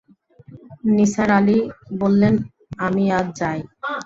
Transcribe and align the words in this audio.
নিসার 0.91 1.29
আলি 1.37 1.57
বললেন, 2.01 2.33
আমি 2.79 3.03
আজ 3.17 3.27
যাই। 3.39 3.59